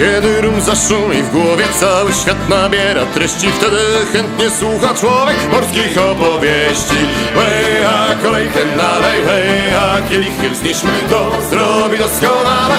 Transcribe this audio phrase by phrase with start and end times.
[0.00, 3.46] Kiedy rum zaszumi w głowie cały świat nabiera treści.
[3.52, 3.76] Wtedy
[4.12, 7.00] chętnie słucha człowiek morskich opowieści.
[7.34, 12.76] Hej, a kolejkę nalej, hej, a kielichy wznieśmy To zrobi doskonale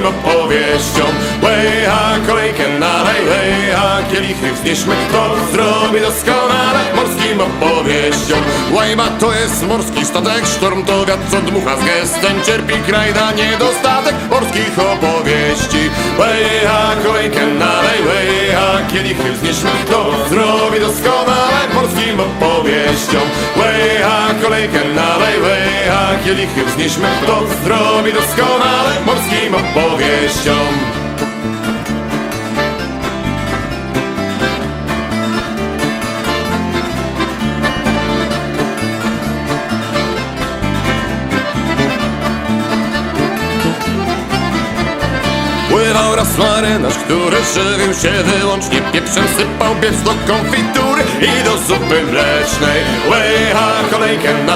[0.00, 1.12] morskim opowieściom.
[1.42, 4.94] Hej, a kolejkę nalej, hej, a kielichy wznieśmy.
[5.12, 8.38] To zrobi doskonale morskim opowieściom?
[8.72, 12.42] Łajba to jest morski statek, sztorm to wiatr co dmucha z gestem.
[12.46, 15.90] Cierpi kraj na niedostatek morskich opowieści.
[16.18, 19.70] Hej, a kolejkę nalej, hej, a kielichy wznieśmy.
[19.90, 23.26] To zrobi doskonale morskim opowieściom?
[23.54, 27.08] Hej, a kolejkę nalej, hej, a kielichy wznieśmy.
[27.26, 30.96] To zrobi doskonale morskim opowieściom.
[45.70, 52.02] Pływał raz marynarz, który żywił się wyłącznie pieprzem Sypał pieprz do konfitury i do zupy
[52.02, 52.80] mlecznej.
[53.08, 54.55] Łycha kolejkę łycha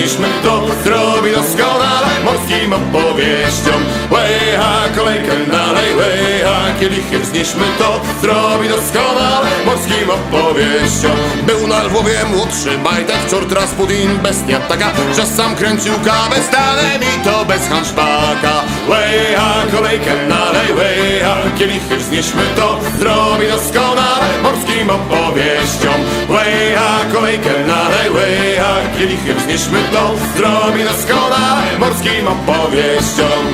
[0.00, 3.80] wznieśmy To zrobi doskonale morskim opowieściom.
[4.10, 11.16] Łycha kolejkę nalej, łycha kielichy wznieśmy To zrobi doskonale morskim opowieściom.
[11.46, 17.24] Był na Lwowie młodszy bajtek, czort Rasputin, bestia taka Że sam kręcił kawę stanem i
[17.24, 18.54] to bez hanszpaka
[18.88, 26.00] Łycha kolejkę nalej, łycha kielichy wznieśmy To zrobi doskonale morskim opowieściom.
[26.28, 28.49] Łycha kolejkę nalej, łycha
[29.00, 33.44] kielichy wznieśmy To zrobi doskonale morskim opowieściom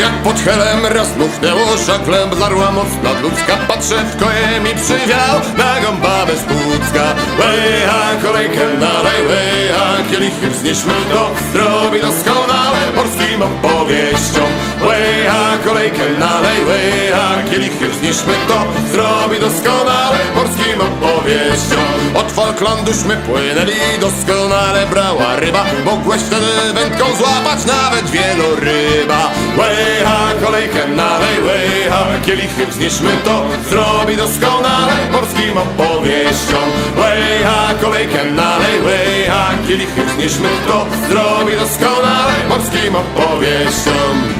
[0.00, 5.40] Jak pod helem raz mochnęło żaglem Blarła mocna ludzka Patrzę w koje mi przywiał
[6.30, 7.14] Na gąbawę z Pucka.
[7.38, 14.50] Łycha kolejkę nalej Łycha kielichy wznieśmy to Zrobi doskonale morskim opowieściom
[14.82, 24.86] Łycha kolejkę nalej Łycha kielichy wznieśmy to Zrobi doskonale morskim opowieściom Od Falklanduśmy płynęli Doskonale
[24.86, 25.64] brała ryba.
[25.84, 29.30] Mogłeś wtedy wędką złapać Nawet wieloryba.
[29.58, 31.19] Łycha kolejkę nalej
[32.24, 33.44] kielichy wznieśmy to.
[33.70, 36.68] Zrobi doskonale morskim opowieściom.
[36.96, 40.86] Łycha kolejkę nalej Łycha kielichy wznieśmy to.
[41.08, 44.39] Zrobi doskonale morskim opowieściom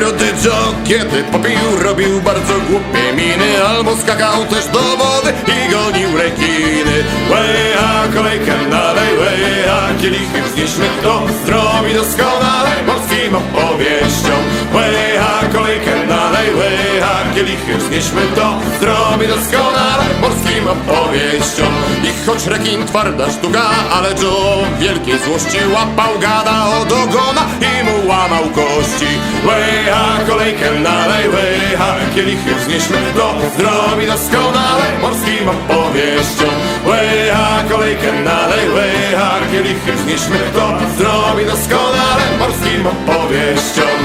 [0.00, 3.64] Rudy Joe, kiedy popił, robił bardzo głupie miny.
[3.68, 7.04] Albo skakał też do wody i gonił rekiny.
[7.30, 14.42] Łycha kolejkę nalej, łycha kielichy wznieśmy to Zrobi doskonale morskim opowieściom
[14.74, 21.72] Łycha kolejkę nalej, łycha kielichy wznieśmy to Zrobi doskonale morskim opowieściom
[22.04, 27.81] I choć rekin twarda sztuka, ale Joe wielkiej złości łapał gada od ogona i
[28.54, 29.12] kości
[29.46, 34.86] Łycha kolejkę nalej, łycha kielichy wznieśmy to Zrobi doskonale.
[35.02, 36.54] Morskim opowieściom
[36.86, 40.66] Łycha kolejkę nalej, łycha kielichy wznieśmy to
[40.98, 42.24] Zrobi doskonale.
[42.38, 43.98] Morskim opowieściom